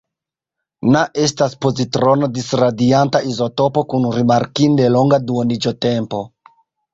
Na 0.93 1.01
estas 1.25 1.51
pozitrono-disradianta 1.65 3.21
izotopo 3.33 3.85
kun 3.93 4.09
rimarkinde 4.17 4.89
longa 4.97 5.21
duoniĝotempo. 5.29 6.25